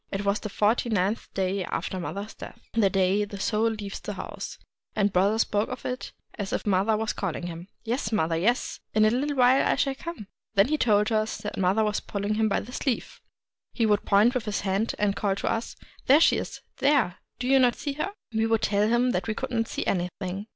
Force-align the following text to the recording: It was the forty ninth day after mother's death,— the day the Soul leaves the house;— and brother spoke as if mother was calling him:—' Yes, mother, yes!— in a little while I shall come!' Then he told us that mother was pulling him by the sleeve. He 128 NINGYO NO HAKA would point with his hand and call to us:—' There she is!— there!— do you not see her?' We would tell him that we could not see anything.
It 0.11 0.25
was 0.25 0.39
the 0.39 0.49
forty 0.49 0.89
ninth 0.89 1.31
day 1.35 1.63
after 1.63 1.99
mother's 1.99 2.33
death,— 2.33 2.59
the 2.73 2.89
day 2.89 3.23
the 3.23 3.39
Soul 3.39 3.69
leaves 3.69 3.99
the 3.99 4.13
house;— 4.15 4.57
and 4.95 5.13
brother 5.13 5.37
spoke 5.37 5.69
as 6.39 6.51
if 6.51 6.65
mother 6.65 6.97
was 6.97 7.13
calling 7.13 7.45
him:—' 7.45 7.67
Yes, 7.85 8.11
mother, 8.11 8.35
yes!— 8.35 8.79
in 8.95 9.05
a 9.05 9.11
little 9.11 9.37
while 9.37 9.63
I 9.63 9.75
shall 9.75 9.93
come!' 9.93 10.25
Then 10.55 10.69
he 10.69 10.77
told 10.79 11.11
us 11.11 11.37
that 11.37 11.55
mother 11.55 11.83
was 11.83 11.99
pulling 11.99 12.33
him 12.33 12.49
by 12.49 12.61
the 12.61 12.73
sleeve. 12.73 13.21
He 13.75 13.85
128 13.85 13.85
NINGYO 13.85 13.85
NO 13.85 13.89
HAKA 13.89 13.89
would 13.91 14.09
point 14.09 14.33
with 14.33 14.45
his 14.45 14.61
hand 14.61 14.95
and 14.97 15.15
call 15.15 15.35
to 15.35 15.51
us:—' 15.51 15.75
There 16.07 16.19
she 16.19 16.37
is!— 16.37 16.61
there!— 16.79 17.17
do 17.37 17.47
you 17.47 17.59
not 17.59 17.75
see 17.75 17.93
her?' 17.93 18.11
We 18.35 18.47
would 18.47 18.63
tell 18.63 18.87
him 18.89 19.11
that 19.11 19.27
we 19.27 19.35
could 19.35 19.51
not 19.51 19.67
see 19.67 19.85
anything. 19.85 20.47